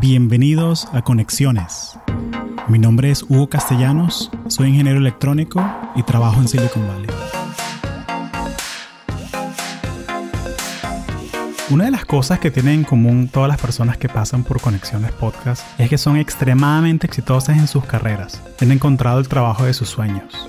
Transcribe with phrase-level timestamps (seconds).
[0.00, 1.98] Bienvenidos a Conexiones.
[2.68, 5.64] Mi nombre es Hugo Castellanos, soy ingeniero electrónico
[5.94, 7.10] y trabajo en Silicon Valley.
[11.70, 15.12] Una de las cosas que tienen en común todas las personas que pasan por Conexiones
[15.12, 18.42] Podcast es que son extremadamente exitosas en sus carreras.
[18.60, 20.48] Han encontrado el trabajo de sus sueños.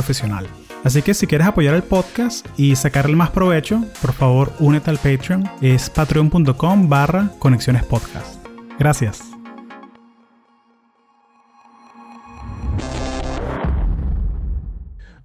[0.01, 0.47] profesional.
[0.83, 4.97] Así que si quieres apoyar el podcast y sacarle más provecho, por favor únete al
[4.97, 5.43] Patreon.
[5.61, 8.43] Es patreon.com barra conexiones podcast.
[8.79, 9.21] Gracias.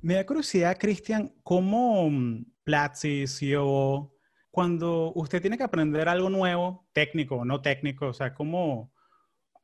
[0.02, 4.12] Me da curiosidad, Cristian, ¿cómo mm, Platzi, CEO,
[4.50, 8.92] cuando usted tiene que aprender algo nuevo, técnico o no técnico, o sea, ¿cómo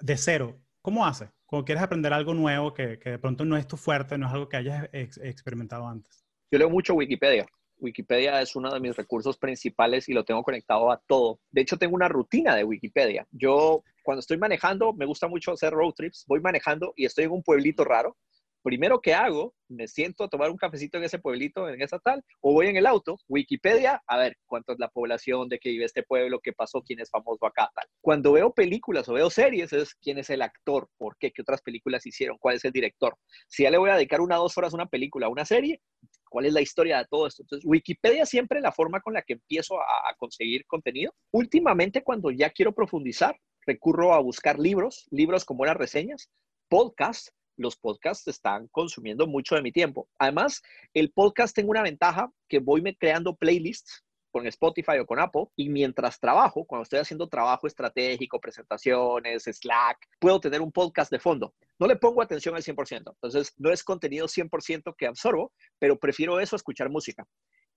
[0.00, 1.28] de cero, cómo hace?
[1.52, 4.32] Cuando quieres aprender algo nuevo que, que, de pronto no es tu fuerte, no es
[4.32, 6.24] algo que hayas experimentado antes?
[6.50, 7.44] Yo leo mucho Wikipedia.
[7.76, 11.40] Wikipedia es uno de mis recursos principales y lo tengo conectado a todo.
[11.50, 13.26] De hecho, tengo una rutina de Wikipedia.
[13.30, 16.24] Yo, cuando estoy manejando, me gusta mucho hacer road trips.
[16.26, 18.16] Voy manejando y estoy en un pueblito raro
[18.62, 22.24] primero que hago, me siento a tomar un cafecito en ese pueblito, en esa tal,
[22.40, 25.84] o voy en el auto, Wikipedia, a ver cuánto es la población, de que vive
[25.84, 27.86] este pueblo, qué pasó, quién es famoso acá, tal.
[28.00, 31.62] Cuando veo películas o veo series, es quién es el actor, por qué, qué otras
[31.62, 33.16] películas hicieron, cuál es el director.
[33.48, 35.80] Si ya le voy a dedicar una dos horas a una película, a una serie,
[36.28, 37.42] cuál es la historia de todo esto.
[37.42, 41.14] Entonces, Wikipedia siempre la forma con la que empiezo a, a conseguir contenido.
[41.30, 46.30] Últimamente, cuando ya quiero profundizar, recurro a buscar libros, libros con buenas reseñas,
[46.68, 50.08] podcasts, los podcasts están consumiendo mucho de mi tiempo.
[50.18, 50.60] Además,
[50.92, 55.68] el podcast tengo una ventaja que voy creando playlists con Spotify o con Apple y
[55.68, 61.54] mientras trabajo, cuando estoy haciendo trabajo estratégico, presentaciones, Slack, puedo tener un podcast de fondo.
[61.78, 66.40] No le pongo atención al 100%, entonces no es contenido 100% que absorbo, pero prefiero
[66.40, 67.26] eso a escuchar música.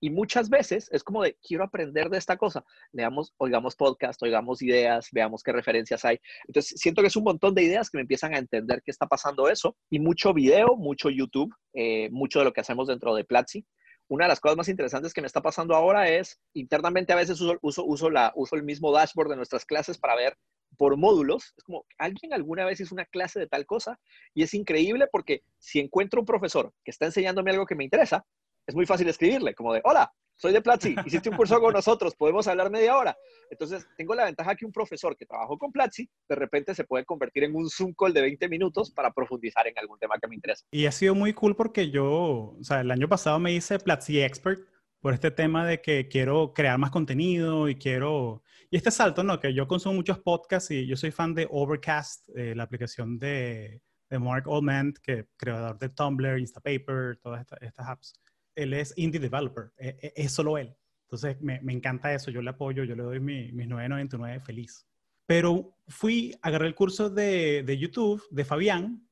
[0.00, 2.64] Y muchas veces es como de, quiero aprender de esta cosa.
[2.92, 6.18] Leamos, oigamos podcast, oigamos ideas, veamos qué referencias hay.
[6.46, 9.06] Entonces, siento que es un montón de ideas que me empiezan a entender qué está
[9.06, 9.76] pasando eso.
[9.90, 13.64] Y mucho video, mucho YouTube, eh, mucho de lo que hacemos dentro de Platzi.
[14.08, 17.40] Una de las cosas más interesantes que me está pasando ahora es, internamente a veces
[17.40, 20.36] uso, uso, la, uso el mismo dashboard de nuestras clases para ver
[20.76, 21.54] por módulos.
[21.56, 23.98] Es como, alguien alguna vez hizo una clase de tal cosa
[24.34, 28.24] y es increíble porque si encuentro un profesor que está enseñándome algo que me interesa,
[28.66, 32.14] es muy fácil escribirle, como de, hola, soy de Platzi, hiciste un curso con nosotros,
[32.14, 33.16] podemos hablar media hora.
[33.50, 37.04] Entonces, tengo la ventaja que un profesor que trabajó con Platzi, de repente se puede
[37.04, 40.34] convertir en un Zoom call de 20 minutos para profundizar en algún tema que me
[40.34, 40.66] interesa.
[40.70, 44.20] Y ha sido muy cool porque yo, o sea, el año pasado me hice Platzi
[44.20, 44.60] Expert
[45.00, 48.42] por este tema de que quiero crear más contenido y quiero...
[48.68, 49.38] Y este salto, ¿no?
[49.40, 53.80] Que yo consumo muchos podcasts y yo soy fan de Overcast, eh, la aplicación de,
[54.10, 58.20] de Mark Oldman, que creador de Tumblr, Instapaper, todas estas apps
[58.56, 60.74] él es indie developer, e, e, es, solo él.
[61.02, 64.86] Entonces me, me, encanta eso, yo le apoyo, yo le doy mi, mis 9.99 feliz.
[65.26, 69.08] Pero fui, agarré el curso de, de, YouTube de Fabián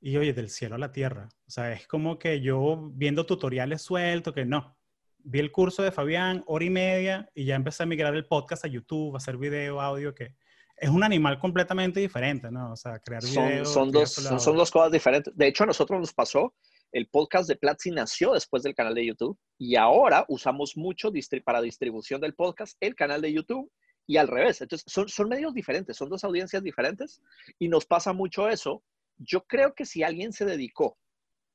[0.00, 1.28] y oye, del cielo a la tierra.
[1.46, 4.76] O sea, es como que yo viendo tutoriales sueltos, que no.
[5.18, 8.64] Vi el curso de Fabián, hora y media, y ya empecé a migrar el podcast
[8.64, 10.34] a YouTube, a hacer video, audio, que
[10.76, 12.72] es un animal completamente diferente, ¿no?
[12.72, 13.72] O sea, crear videos.
[13.72, 15.36] Son, dos, son, son dos cosas diferentes.
[15.36, 16.54] De hecho, a nosotros nos pasó
[16.92, 21.10] el podcast de Platzi nació después del canal de YouTube y ahora usamos mucho
[21.44, 23.70] para distribución del podcast el canal de YouTube
[24.06, 24.60] y al revés.
[24.60, 27.20] Entonces, son, son medios diferentes, son dos audiencias diferentes
[27.58, 28.82] y nos pasa mucho eso.
[29.18, 30.96] Yo creo que si alguien se dedicó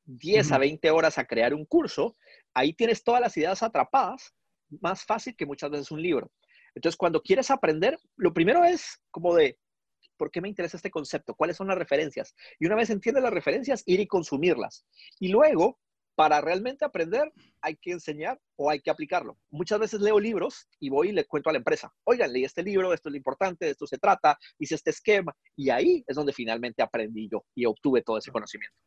[0.06, 2.16] 10 a 20 horas a crear un curso,
[2.54, 4.34] ahí tienes todas las ideas atrapadas,
[4.82, 6.32] más fácil que muchas veces un libro.
[6.76, 9.58] Entonces, cuando quieres aprender, lo primero es como de,
[10.18, 11.36] ¿por qué me interesa este concepto?
[11.36, 12.36] ¿Cuáles son las referencias?
[12.60, 14.86] Y una vez entiendes las referencias, ir y consumirlas.
[15.20, 15.80] Y luego,
[16.16, 17.32] para realmente aprender,
[17.62, 19.38] hay que enseñar o hay que aplicarlo.
[19.50, 22.64] Muchas veces leo libros y voy y le cuento a la empresa, oigan, leí este
[22.64, 25.36] libro, esto es lo importante, de esto se trata, hice este esquema.
[25.56, 28.78] Y ahí es donde finalmente aprendí yo y obtuve todo ese conocimiento.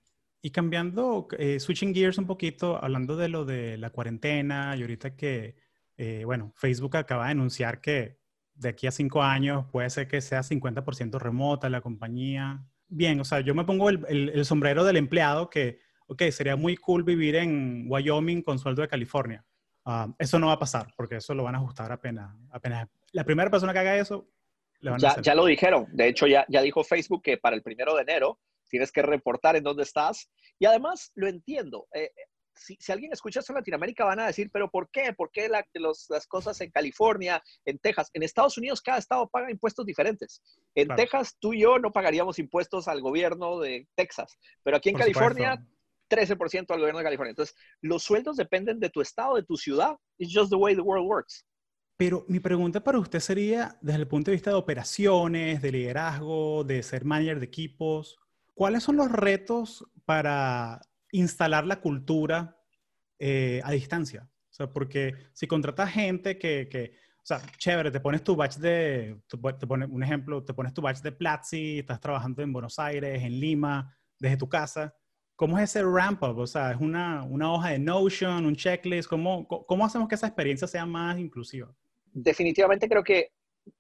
[0.43, 5.17] Y cambiando, eh, switching gears un poquito, hablando de lo de la cuarentena y ahorita
[5.17, 5.57] que,
[5.97, 8.19] eh, bueno, Facebook acaba de anunciar que
[8.57, 12.65] de aquí a cinco años puede ser que sea 50% remota la compañía.
[12.89, 16.77] Bien, o sea, yo me pongo el, el, sombrero del empleado que, ok, sería muy
[16.77, 19.45] cool vivir en Wyoming con sueldo de California.
[19.85, 22.89] Ah, eso no va a pasar porque eso lo van a ajustar apenas, apenas.
[23.13, 24.29] La primera persona que haga eso
[24.81, 25.87] ya, ya, lo dijeron.
[25.93, 28.39] De hecho, ya, ya dijo Facebook que para el primero de enero
[28.69, 30.31] tienes que reportar en dónde estás.
[30.59, 31.89] Y además, lo entiendo.
[31.95, 32.11] Eh,
[32.57, 35.13] si, alguien escucha esto en Latinoamérica, van a decir, pero ¿por qué?
[35.13, 38.11] ¿Por qué las cosas en California, en Texas?
[38.13, 40.43] En Estados Unidos, cada estado paga impuestos diferentes.
[40.75, 44.97] En Texas, tú y yo no pagaríamos impuestos al gobierno de Texas, pero aquí en
[44.97, 45.63] California,
[46.09, 47.31] 13% al gobierno de California.
[47.31, 49.97] Entonces, los sueldos dependen de tu estado, de tu ciudad.
[50.19, 51.45] It's just the way the world works.
[51.97, 56.63] Pero mi pregunta para usted sería, desde el punto de vista de operaciones, de liderazgo,
[56.65, 58.19] de ser manager de equipos,
[58.55, 60.83] ¿cuáles son los retos para
[61.19, 62.59] instalar la cultura
[63.19, 64.29] eh, a distancia?
[64.51, 68.57] O sea, porque si contratas gente que, que, o sea, chévere, te pones tu batch
[68.57, 72.79] de, te pones un ejemplo, te pones tu batch de Platzi, estás trabajando en Buenos
[72.79, 74.95] Aires, en Lima, desde tu casa,
[75.37, 76.39] ¿Cómo es ese ramp up?
[76.39, 79.07] O sea, ¿es una, una hoja de Notion, un checklist?
[79.07, 81.71] ¿Cómo, ¿Cómo hacemos que esa experiencia sea más inclusiva?
[82.15, 83.33] Definitivamente creo que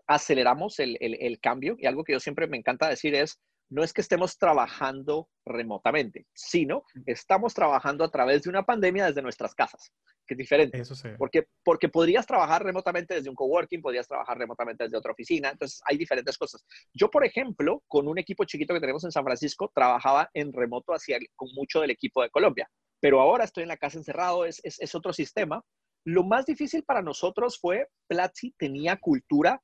[0.06, 3.82] aceleramos el, el, el, cambio y algo que yo siempre me encanta decir es, no
[3.82, 9.54] es que estemos trabajando remotamente, sino estamos trabajando a través de una pandemia desde nuestras
[9.54, 9.92] casas,
[10.26, 10.78] que es diferente.
[10.78, 11.08] Eso sí.
[11.18, 15.80] Porque, porque podrías trabajar remotamente desde un coworking, podrías trabajar remotamente desde otra oficina, entonces
[15.84, 16.64] hay diferentes cosas.
[16.92, 20.92] Yo, por ejemplo, con un equipo chiquito que tenemos en San Francisco, trabajaba en remoto
[20.92, 22.68] hacia, con mucho del equipo de Colombia,
[23.00, 25.62] pero ahora estoy en la casa encerrado, es, es, es otro sistema.
[26.04, 29.60] Lo más difícil para nosotros fue, Platzi tenía cultura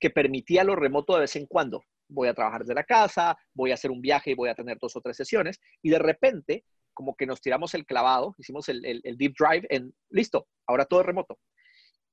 [0.00, 3.70] que permitía lo remoto de vez en cuando voy a trabajar desde la casa, voy
[3.70, 5.60] a hacer un viaje y voy a tener dos o tres sesiones.
[5.82, 6.64] Y de repente,
[6.94, 8.82] como que nos tiramos el clavado, hicimos el,
[9.16, 11.38] deep drive en, listo, ahora todo es remoto.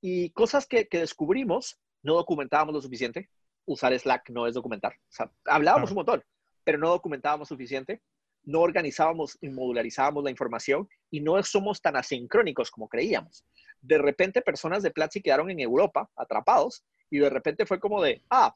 [0.02, 3.30] Y cosas que, descubrimos, no documentábamos lo suficiente.
[3.66, 4.94] Usar Slack no es documentar.
[4.94, 6.24] O sea, hablábamos un montón,
[6.64, 8.02] pero no documentábamos suficiente.
[8.44, 13.44] No organizábamos y modularizábamos la información y no somos tan asincrónicos como creíamos.
[13.82, 18.22] De repente, personas de Platzi quedaron en Europa atrapados y de repente fue como de,
[18.30, 18.54] ah,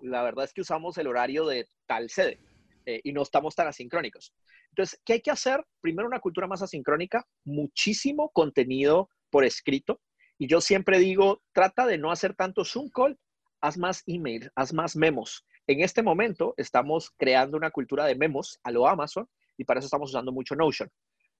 [0.00, 2.38] la verdad es que usamos el horario de tal sede
[2.84, 4.32] eh, y no estamos tan asincrónicos.
[4.70, 5.64] Entonces, ¿qué hay que hacer?
[5.80, 10.00] Primero, una cultura más asincrónica, muchísimo contenido por escrito.
[10.38, 13.18] Y yo siempre digo, trata de no hacer tanto Zoom call,
[13.60, 15.46] haz más email, haz más memos.
[15.66, 19.86] En este momento estamos creando una cultura de memos a lo Amazon y para eso
[19.86, 20.90] estamos usando mucho Notion.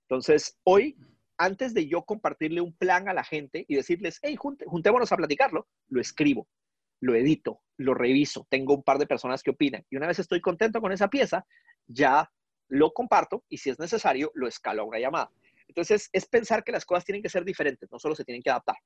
[0.09, 0.97] Entonces, hoy,
[1.37, 5.67] antes de yo compartirle un plan a la gente y decirles, hey, juntémonos a platicarlo,
[5.89, 6.47] lo escribo
[6.99, 10.41] lo edito, lo reviso, tengo un par de personas que opinan y una vez estoy
[10.41, 11.45] contento con esa pieza,
[11.85, 12.29] ya
[12.69, 15.31] lo comparto y si es necesario, lo escalo a una llamada.
[15.67, 18.49] Entonces, es pensar que las cosas tienen que ser diferentes, no solo se tienen que
[18.49, 18.77] adaptar.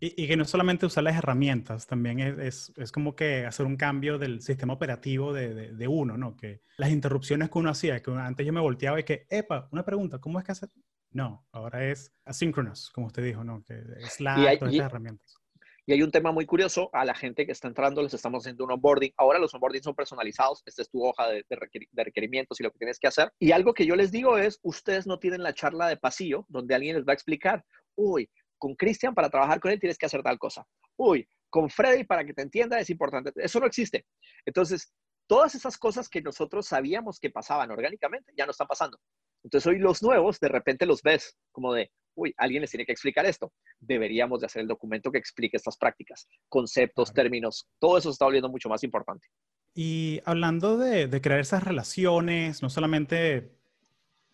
[0.00, 4.18] Y, que no solamente usar las herramientas, también es, es, como que hacer un cambio
[4.18, 6.36] del sistema operativo de, de, uno, ¿no?
[6.36, 9.84] Que las interrupciones que uno hacía, que antes yo me volteaba y que, epa, una
[9.84, 10.66] pregunta, ¿cómo es que hace?
[11.12, 13.62] No, ahora es asynchronous, como usted dijo, ¿no?
[13.62, 15.36] Que es la, todas estas herramientas.
[15.86, 18.64] Y hay un tema muy curioso, a la gente que está entrando les estamos haciendo
[18.64, 19.12] un onboarding.
[19.18, 21.44] Ahora los onboarding son personalizados, esta es tu hoja de,
[21.92, 23.30] requerimientos y lo que tienes que hacer.
[23.38, 26.74] Y algo que yo les digo es, ustedes no tienen la charla de pasillo donde
[26.74, 27.64] alguien les va a explicar,
[27.96, 30.66] uy, con Cristian para trabajar con él tienes que hacer tal cosa.
[30.96, 33.30] Uy, con Freddy para que te entienda es importante.
[33.36, 34.06] Eso no existe.
[34.46, 34.90] Entonces,
[35.26, 38.98] todas esas cosas que nosotros sabíamos que pasaban orgánicamente ya no están pasando.
[39.42, 42.92] Entonces hoy los nuevos de repente los ves como de, uy, alguien les tiene que
[42.92, 43.52] explicar esto.
[43.80, 48.24] Deberíamos de hacer el documento que explique estas prácticas, conceptos, términos, todo eso se está
[48.24, 49.26] volviendo mucho más importante.
[49.74, 53.58] Y hablando de, crear esas relaciones, no solamente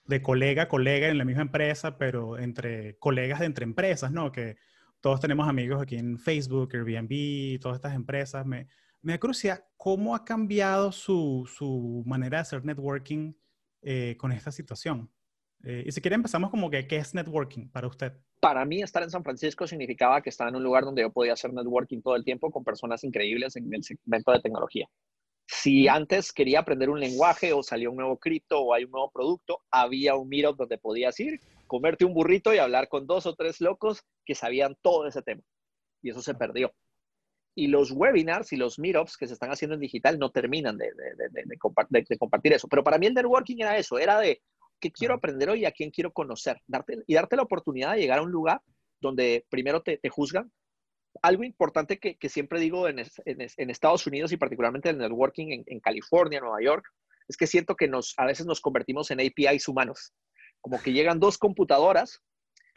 [0.04, 4.30] de colega a colega en la misma empresa, pero entre colegas de entre empresas, ¿no?
[4.32, 4.56] Que
[5.00, 8.44] todos tenemos amigos aquí en Facebook, Airbnb, todas estas empresas.
[8.44, 8.66] Me,
[9.00, 13.32] me da curiosidad, ¿cómo ha cambiado su, su manera de hacer networking
[13.80, 15.10] eh, con esta situación?
[15.62, 18.12] Eh, y si quiere empezamos como que, ¿qué es networking para usted?
[18.40, 21.34] Para mí estar en San Francisco significaba que estaba en un lugar donde yo podía
[21.34, 24.88] hacer networking todo el tiempo con personas increíbles en el segmento de tecnología.
[25.46, 29.10] Si antes quería aprender un lenguaje o salía un nuevo cripto o hay un nuevo
[29.10, 33.34] producto, había un meetup donde podías ir, comerte un burrito y hablar con dos o
[33.34, 35.42] tres locos que sabían todo ese tema.
[36.02, 36.72] Y eso se perdió.
[37.54, 40.86] Y los webinars y los meetups que se están haciendo en digital no terminan de,
[40.86, 42.68] de, de, compartir eso.
[42.68, 44.40] Pero para mí el networking era eso, era de,
[44.80, 46.60] ¿Qué quiero aprender hoy y a quién quiero conocer?
[46.66, 48.62] Darte, y darte la oportunidad de llegar a un lugar
[49.00, 50.50] donde primero te, te juzgan.
[51.22, 55.48] Algo importante que, que siempre digo en, en, Estados Unidos y particularmente en el networking
[55.48, 56.84] en, en, California, Nueva York,
[57.28, 60.12] es que siento que nos, a veces nos convertimos en APIs humanos.
[60.60, 62.20] Como que llegan dos computadoras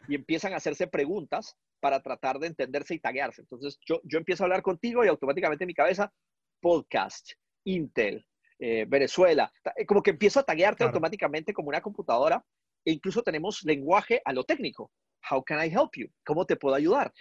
[0.07, 3.41] y empiezan a hacerse preguntas para tratar de entenderse y taguearse.
[3.41, 6.11] Entonces yo, yo empiezo a hablar contigo y automáticamente en mi cabeza,
[6.59, 7.31] podcast,
[7.65, 8.25] Intel,
[8.65, 12.41] eh, Venezuela, eh, como que empiezo a taguearte automáticamente como una computadora
[12.85, 14.89] e incluso tenemos lenguaje a lo técnico.
[15.29, 16.07] How can I help you?
[16.25, 17.11] ¿Cómo te puedo ayudar?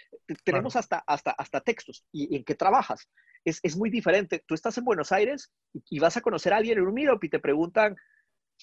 [0.45, 2.05] Tenemos hasta, hasta, hasta textos.
[2.13, 3.09] ¿Y en qué trabajas?
[3.43, 4.41] es, es, muy diferente.
[4.45, 5.51] Tú estás en Buenos Aires
[5.89, 7.97] y, vas a conocer a alguien en un meetup y te preguntan,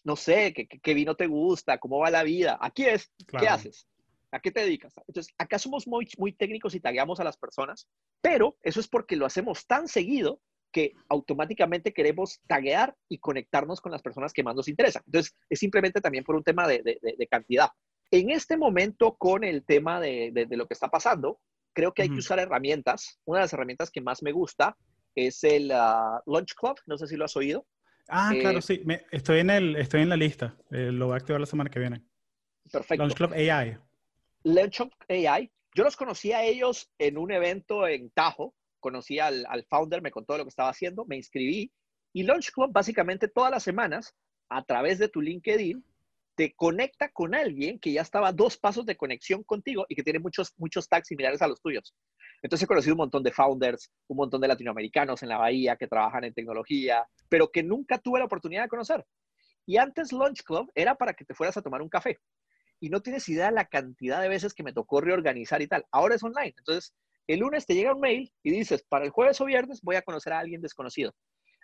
[0.05, 1.77] no sé, ¿qué, qué vino te gusta?
[1.79, 2.59] ¿Cómo va la vida?
[2.63, 3.87] Aquí es, ¿qué haces?
[4.31, 4.95] ¿A qué te dedicas?
[5.07, 7.89] Entonces, acá somos muy, muy técnicos y tagueamos a las personas,
[8.23, 10.41] pero eso es porque lo hacemos tan seguido
[10.73, 15.03] que automáticamente queremos taguear y conectarnos con las personas que más nos interesan.
[15.07, 17.69] Entonces, es simplemente también por un tema de, de, cantidad.
[18.11, 21.41] En este momento, con el tema de, de lo que está pasando,
[21.73, 23.21] creo que hay que usar herramientas.
[23.25, 24.77] Una de las herramientas que más me gusta
[25.15, 26.77] es el uh, Launch Club.
[26.87, 27.67] No sé si lo has oído.
[28.09, 28.83] Ah, claro, eh, sí.
[29.13, 30.57] estoy, en el, estoy en la lista.
[30.71, 32.03] Eh, lo voy a activar la semana que viene.
[32.71, 33.03] Perfecto.
[33.03, 33.79] Launch Club AI.
[34.45, 35.51] Launch Club AI.
[35.75, 38.55] Yo los conocí a ellos en un evento en Tajo.
[38.81, 41.73] Conocí al, al founder, me contó lo que estaba haciendo, me inscribí.
[42.13, 44.15] Y Launch Club, básicamente todas las semanas,
[44.49, 45.85] a través de tu LinkedIn,
[46.35, 50.19] te conecta con alguien que ya estaba dos pasos de conexión contigo y que tiene
[50.19, 51.95] muchos, muchos tags similares a los tuyos.
[52.43, 55.87] Entonces he conocido un montón de founders, un montón de latinoamericanos en la bahía que
[55.87, 59.05] trabajan en tecnología, pero que nunca tuve la oportunidad de conocer.
[59.67, 62.19] Y antes Lunch Club era para que te fueras a tomar un café.
[62.81, 65.85] Y no tienes idea de la cantidad de veces que me tocó reorganizar y tal.
[65.93, 66.55] Ahora es online.
[66.57, 66.95] Entonces,
[67.27, 70.03] el lunes te llega un mail y dices, para el jueves o viernes voy a
[70.03, 71.13] conocer a alguien desconocido.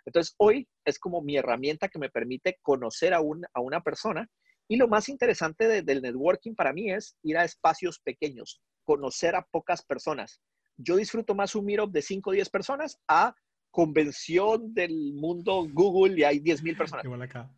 [0.05, 4.29] Entonces, hoy es como mi herramienta que me permite conocer a, un, a una persona
[4.69, 9.45] y lo más interesante del networking para mí es ir a espacios pequeños, conocer a
[9.49, 10.41] pocas personas.
[10.77, 13.33] Yo disfruto más un meetup de 5 o 10 personas a
[13.71, 17.05] convención del mundo Google y hay 10 mil personas.
[17.21, 17.49] Acá.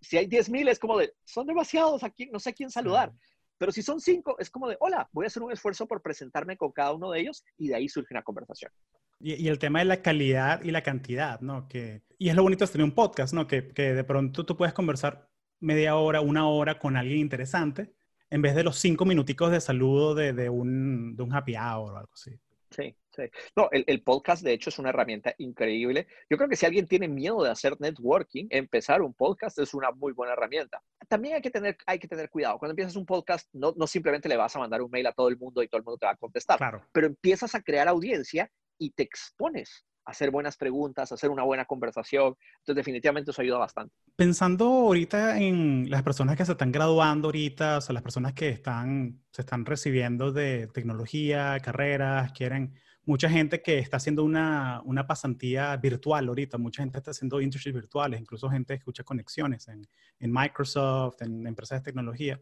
[0.00, 3.12] Si hay 10 mil es como de, son demasiados, aquí no sé a quién saludar.
[3.62, 6.56] Pero si son 5 es como de, hola, voy a hacer un esfuerzo por presentarme
[6.56, 8.72] con cada uno de ellos y de ahí surge una conversación.
[9.20, 11.68] Y, el tema de la calidad y la cantidad, ¿no?
[11.68, 13.46] Que, y es lo bonito de tener un podcast, ¿no?
[13.46, 15.28] Que, que de pronto tú puedes conversar
[15.60, 17.94] media hora, una hora con alguien interesante,
[18.30, 21.92] en vez de los cinco minuticos de saludo de, de, un, de un, happy hour
[21.92, 22.32] o algo así.
[22.72, 23.22] Sí, sí.
[23.56, 26.06] No, el, el, podcast de hecho es una herramienta increíble.
[26.28, 29.90] Yo creo que si alguien tiene miedo de hacer networking, empezar un podcast es una
[29.90, 30.82] muy buena herramienta.
[31.08, 32.58] También hay que tener, hay que tener cuidado.
[32.58, 35.28] Cuando empiezas un podcast, no, no simplemente le vas a mandar un mail a todo
[35.28, 36.58] el mundo y todo el mundo te va a contestar.
[36.58, 36.86] Claro.
[36.92, 42.36] Pero empiezas a crear audiencia y te expones hacer buenas preguntas, hacer una buena conversación.
[42.58, 43.94] Entonces, definitivamente eso ayuda bastante.
[44.16, 48.48] Pensando ahorita en las personas que se están graduando ahorita, o sea, las personas que
[48.48, 55.06] están, se están recibiendo de tecnología, carreras, quieren, mucha gente que está haciendo una, una
[55.06, 59.86] pasantía virtual ahorita, mucha gente está haciendo internships virtuales, incluso gente que escucha conexiones en,
[60.18, 62.40] en Microsoft, en empresas de tecnología.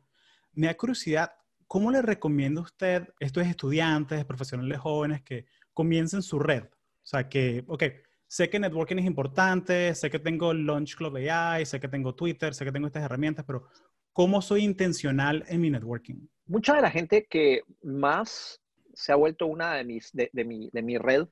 [0.53, 1.33] Me da curiosidad,
[1.67, 6.65] ¿cómo le recomienda usted a estos estudiantes, profesionales jóvenes que comiencen su red?
[7.03, 7.85] O sea que, ok,
[8.27, 12.55] sé que networking es importante, sé que tengo Launch Club AI, sé que tengo Twitter,
[12.55, 13.67] sé que tengo estas herramientas, pero
[14.13, 16.29] ¿cómo soy intencional en mi networking?
[16.47, 18.61] Mucha de la gente que más
[18.95, 21.27] se ha vuelto una de, mis, de, mi, de mi red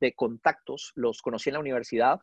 [0.00, 2.20] de contactos, los conocí en la universidad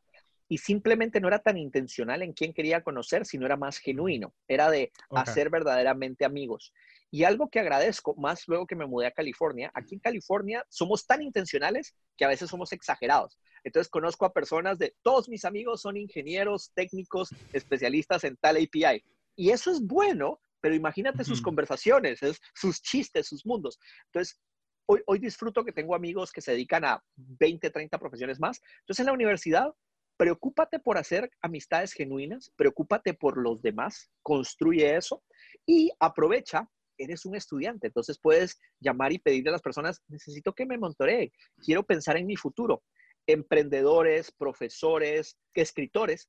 [0.49, 4.69] y simplemente no era tan intencional en quién quería conocer, sino era más genuino, era
[4.71, 6.73] de hacer verdaderamente amigos.
[7.11, 11.05] Y algo que agradezco, más luego que me mudé a California, aquí en California somos
[11.05, 13.39] tan intencionales que a veces somos exagerados.
[13.63, 19.03] Entonces conozco a personas de, todos mis amigos son ingenieros, técnicos, especialistas en tal API.
[19.35, 22.19] Y eso es bueno, pero imagínate sus conversaciones,
[22.55, 23.79] sus chistes, sus mundos.
[24.05, 24.39] Entonces,
[24.87, 28.59] hoy, hoy disfruto que tengo amigos que se dedican a 20, 30 profesiones más.
[28.81, 29.71] Entonces, en la universidad,
[30.19, 35.23] preocúpate por hacer amistades genuinas, preocúpate por los demás, construye eso
[35.65, 40.65] y aprovecha eres un estudiante, entonces puedes llamar y pedirle a las personas, necesito que
[40.65, 41.31] me montoree,
[41.63, 42.83] quiero pensar en mi futuro.
[43.27, 46.27] Emprendedores, profesores, escritores,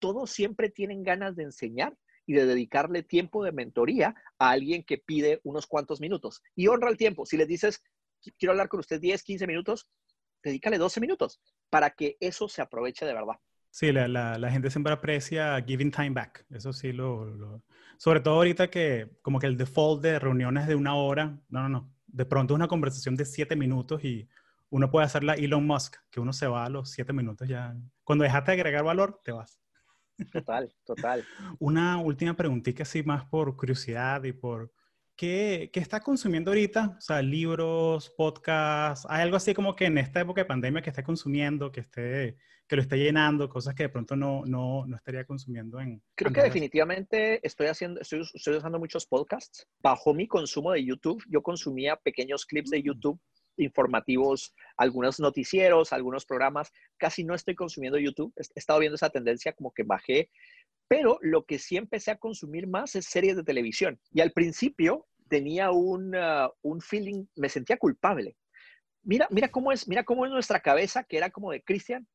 [0.00, 4.98] todos siempre tienen ganas de enseñar y de dedicarle tiempo de mentoría a alguien que
[4.98, 6.42] pide unos cuantos minutos.
[6.56, 7.24] Y honra el tiempo.
[7.24, 7.84] Si les dices,
[8.36, 9.88] quiero hablar con usted 10, 15 minutos,
[10.42, 11.40] dedícale 12 minutos
[11.70, 13.38] para que eso se aproveche de verdad.
[13.70, 16.46] Sí, la, la, la gente siempre aprecia giving time back.
[16.50, 17.62] Eso sí lo,
[17.98, 21.68] Sobre todo ahorita que como que el default de reuniones de una hora, no, no,
[21.68, 21.92] no.
[22.06, 24.28] De pronto es una conversación de siete minutos y
[24.70, 27.76] uno puede hacerla Elon Musk, que uno se va a los siete minutos ya.
[28.04, 29.60] Cuando dejaste de agregar valor, te vas.
[30.32, 31.24] Total, total.
[31.58, 34.72] Una última preguntita así más por curiosidad y por
[35.18, 36.94] ¿Qué, ¿Qué, está consumiendo ahorita?
[36.96, 40.90] O sea, libros, podcasts, ¿hay algo así como que en esta época de pandemia que
[40.90, 42.36] esté consumiendo, que, esté,
[42.68, 46.00] que lo esté llenando, cosas que de pronto no, no, no estaría consumiendo en...
[46.14, 49.66] Creo que definitivamente estoy, haciendo, estoy, estoy usando muchos podcasts.
[49.82, 52.82] Bajo mi consumo de YouTube, yo consumía pequeños clips de mm.
[52.84, 53.20] YouTube
[53.58, 56.72] informativos, algunos noticieros, algunos programas.
[56.96, 58.32] Casi no estoy consumiendo YouTube.
[58.36, 60.30] He estado viendo esa tendencia como que bajé
[60.88, 64.00] pero lo que sí empecé a consumir más es series de televisión.
[64.10, 68.36] Y al principio tenía un, uh, un feeling, me sentía culpable.
[69.02, 72.08] mira, mira cómo es, mira cómo es nuestra cabeza, que era como de Cristian,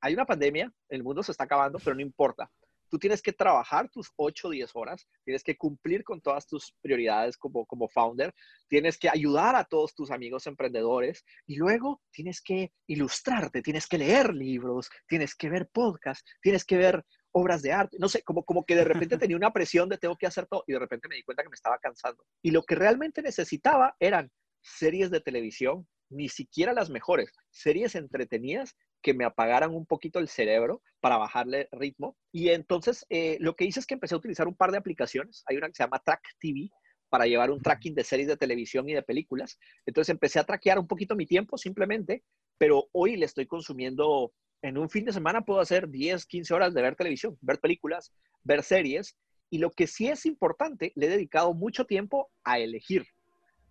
[0.00, 2.50] hay una pandemia, el mundo se está acabando, pero no importa.
[2.88, 6.74] Tú tienes que trabajar tus 8 o 10 horas, tienes que cumplir con todas tus
[6.80, 8.34] prioridades como, como founder,
[8.68, 13.98] tienes que ayudar a todos tus amigos emprendedores y luego tienes que ilustrarte, tienes que
[13.98, 18.44] leer libros, tienes que ver podcasts, tienes que ver obras de arte, no sé, como,
[18.44, 21.08] como que de repente tenía una presión de tengo que hacer todo y de repente
[21.08, 22.24] me di cuenta que me estaba cansando.
[22.42, 24.30] Y lo que realmente necesitaba eran
[24.62, 30.28] series de televisión, ni siquiera las mejores, series entretenidas que me apagaran un poquito el
[30.28, 32.16] cerebro para bajarle ritmo.
[32.32, 35.42] Y entonces eh, lo que hice es que empecé a utilizar un par de aplicaciones.
[35.46, 36.70] Hay una que se llama Track TV
[37.08, 39.58] para llevar un tracking de series de televisión y de películas.
[39.84, 42.22] Entonces empecé a traquear un poquito mi tiempo simplemente,
[42.56, 44.32] pero hoy le estoy consumiendo,
[44.62, 48.12] en un fin de semana puedo hacer 10, 15 horas de ver televisión, ver películas,
[48.42, 49.16] ver series.
[49.48, 53.06] Y lo que sí es importante, le he dedicado mucho tiempo a elegir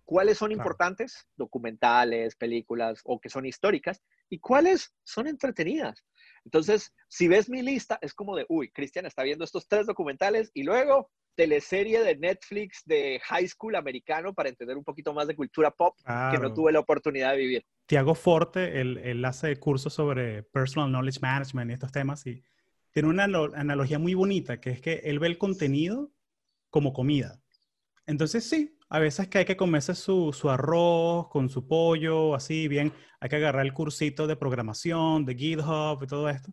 [0.04, 6.04] cuáles son importantes, documentales, películas o que son históricas, y cuáles son entretenidas.
[6.44, 10.50] Entonces, si ves mi lista, es como de, uy, Cristian está viendo estos tres documentales
[10.52, 15.34] y luego teleserie de Netflix de high school americano para entender un poquito más de
[15.34, 15.96] cultura pop
[16.30, 17.66] que no tuve la oportunidad de vivir.
[17.86, 22.42] Tiago Forte, él, él hace cursos sobre personal knowledge management y estos temas y
[22.90, 26.12] tiene una analogía muy bonita, que es que él ve el contenido
[26.68, 27.40] como comida.
[28.04, 32.68] Entonces sí, a veces que hay que comerse su, su, arroz con su pollo, así
[32.68, 36.52] bien, hay que agarrar el cursito de programación, de GitHub y todo esto.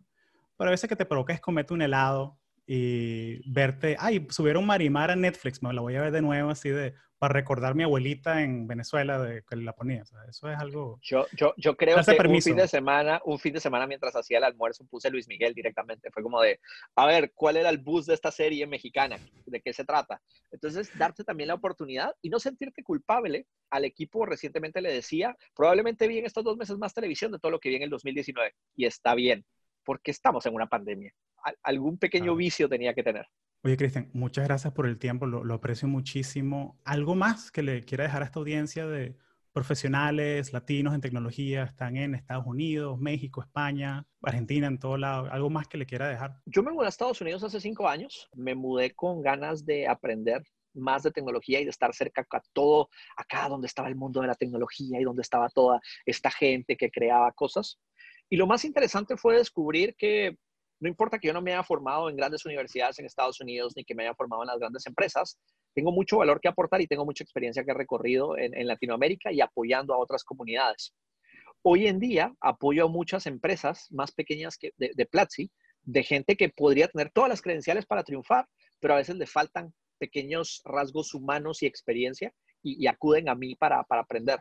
[0.56, 2.37] Pero a veces que te provoca es comerte un helado
[2.70, 6.68] y verte, ay, subieron Marimar a Netflix, me la voy a ver de nuevo así
[6.68, 10.02] de, para recordar a mi abuelita en Venezuela de que la ponía.
[10.02, 10.98] eso es algo...
[11.00, 14.36] Yo, yo, yo creo que un fin de semana, un fin de semana mientras hacía
[14.36, 16.10] el almuerzo puse Luis Miguel directamente.
[16.10, 16.60] Fue como de,
[16.94, 19.16] a ver, ¿cuál era el bus de esta serie mexicana?
[19.46, 20.20] ¿De qué se trata?
[20.50, 23.46] Entonces, darte también la oportunidad y no sentirte culpable.
[23.70, 27.50] Al equipo recientemente le decía, probablemente vi en estos dos meses más televisión de todo
[27.50, 29.46] lo que vi en el 2019 y está bien
[29.88, 31.14] porque estamos en una pandemia.
[31.62, 33.26] Algún pequeño vicio tenía que tener.
[33.64, 36.80] Oye, Cristian, muchas gracias por el tiempo, lo, aprecio muchísimo.
[36.84, 39.16] ¿Algo más que le quiera dejar a esta audiencia de
[39.52, 41.64] profesionales latinos en tecnología?
[41.64, 45.28] Están en Estados Unidos, México, España, Argentina, en todo lado.
[45.32, 46.40] ¿Algo más que le quiera dejar?
[46.46, 48.28] Yo me mudé a Estados Unidos hace cinco años.
[48.32, 50.42] Me mudé con ganas de aprender
[50.74, 54.28] más de tecnología y de estar cerca a todo, acá donde estaba el mundo de
[54.28, 57.80] la tecnología y donde estaba toda esta gente que creaba cosas.
[58.30, 60.36] Y lo más interesante fue descubrir que
[60.80, 63.84] no importa que yo no me haya formado en grandes universidades en Estados Unidos ni
[63.84, 65.38] que me haya formado en las grandes empresas,
[65.74, 69.40] tengo mucho valor que aportar y tengo mucha experiencia que he recorrido en, Latinoamérica y
[69.40, 70.94] apoyando a otras comunidades.
[71.62, 75.50] Hoy en día apoyo a muchas empresas más pequeñas que de, Platzi,
[75.82, 78.46] de gente que podría tener todas las credenciales para triunfar,
[78.80, 83.84] pero a veces le faltan pequeños rasgos humanos y experiencia y, acuden a mí para
[83.88, 84.40] aprender.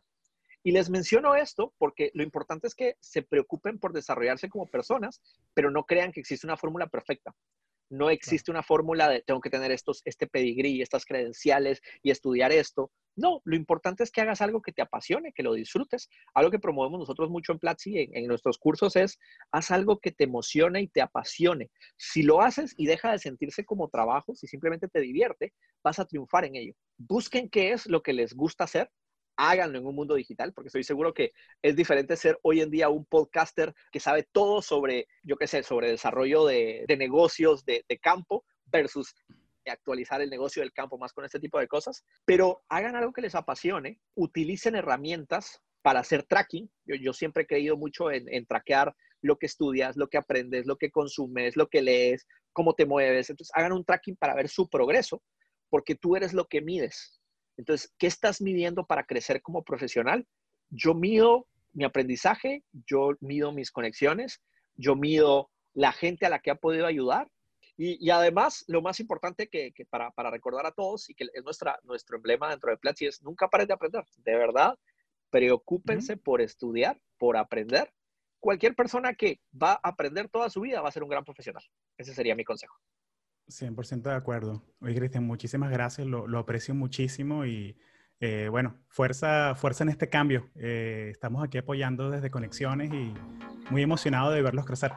[0.67, 5.21] Y les menciono esto porque lo importante es que se preocupen por desarrollarse como personas,
[5.53, 7.33] pero no crean que existe una fórmula perfecta.
[7.89, 12.51] No existe una fórmula de tengo que tener estos, este pedigrí, estas credenciales y estudiar
[12.51, 12.91] esto.
[13.15, 16.09] No, lo importante es que hagas algo que te apasione, que lo disfrutes.
[16.33, 19.17] Algo que promovemos nosotros mucho en Platzi, en, en nuestros cursos, es
[19.53, 21.71] haz algo que te emocione y te apasione.
[21.95, 26.05] Si lo haces y deja de sentirse como trabajo, si simplemente te divierte, vas a
[26.05, 26.73] triunfar en ello.
[26.97, 28.91] Busquen qué es lo que les gusta hacer
[29.37, 32.89] háganlo en un mundo digital, porque estoy seguro que es diferente ser hoy en día
[32.89, 38.43] un podcaster que sabe todo sobre, yo qué sé, sobre desarrollo de, negocios de, campo
[38.65, 39.15] versus
[39.65, 43.21] actualizar el negocio del campo más con este tipo de cosas, pero hagan algo que
[43.21, 46.69] les apasione, utilicen herramientas para hacer tracking.
[46.85, 50.77] Yo, siempre he creído mucho en, en traquear lo que estudias, lo que aprendes, lo
[50.77, 53.29] que consumes, lo que lees, cómo te mueves.
[53.29, 55.21] Entonces, hagan un tracking para ver su progreso,
[55.69, 57.16] porque tú eres lo que mides.
[57.57, 60.25] Entonces, ¿qué estás midiendo para crecer como profesional?
[60.69, 64.41] Yo mido mi aprendizaje, yo mido mis conexiones,
[64.75, 67.27] yo mido la gente a la que ha podido ayudar
[67.79, 72.17] y, además, lo más importante que, para, recordar a todos y que es nuestra, nuestro
[72.17, 74.03] emblema dentro de Platzi es nunca paren de aprender.
[74.17, 74.75] De verdad,
[75.29, 77.93] preocúpense por estudiar, por aprender.
[78.39, 81.63] Cualquier persona que va a aprender toda su vida va a ser un gran profesional.
[81.97, 82.75] Ese sería mi consejo.
[83.49, 84.63] 100% de acuerdo.
[84.81, 87.77] Oye, Cristian, muchísimas gracias, lo, lo aprecio muchísimo y
[88.19, 90.49] eh, bueno, fuerza, fuerza en este cambio.
[90.55, 93.13] Eh, estamos aquí apoyando desde Conexiones y
[93.69, 94.91] muy emocionado de verlos crecer.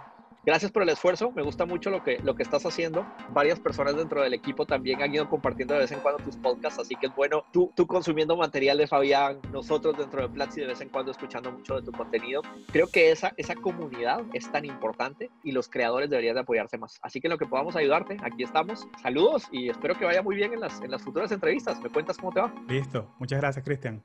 [0.45, 3.07] Gracias por el esfuerzo, me gusta mucho lo que, lo que estás haciendo.
[3.31, 6.79] Varias personas dentro del equipo también han ido compartiendo de vez en cuando tus podcasts,
[6.81, 10.69] así que es bueno tú, tú consumiendo material de Fabián, nosotros dentro de Platzi de
[10.69, 12.41] vez en cuando escuchando mucho de tu contenido.
[12.73, 16.99] Creo que esa, esa comunidad es tan importante y los creadores deberían de apoyarse más.
[17.03, 18.89] Así que en lo que podamos ayudarte, aquí estamos.
[19.03, 21.81] Saludos y espero que vaya muy bien en las, en las futuras entrevistas.
[21.81, 22.55] ¿Me cuentas cómo te va?
[22.67, 24.03] Listo, muchas gracias Cristian.